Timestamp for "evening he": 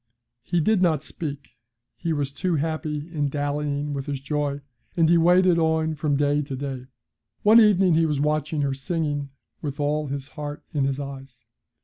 7.61-8.07